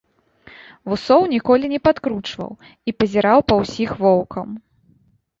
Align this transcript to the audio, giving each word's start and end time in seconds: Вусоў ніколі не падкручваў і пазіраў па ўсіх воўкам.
Вусоў 0.91 1.21
ніколі 1.33 1.65
не 1.73 1.79
падкручваў 1.87 2.51
і 2.91 2.93
пазіраў 3.01 3.43
па 3.53 3.59
ўсіх 3.59 3.89
воўкам. 4.01 4.47